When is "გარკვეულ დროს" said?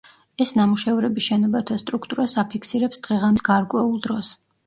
3.53-4.35